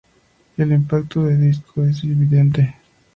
El 0.57 0.71
impacto 0.71 1.25
del 1.25 1.41
disco 1.41 1.83
es 1.83 2.03
evidente. 2.03 2.73